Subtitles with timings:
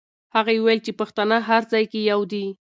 [0.35, 2.45] هغې وویل چې پښتانه هر ځای کې یو دي.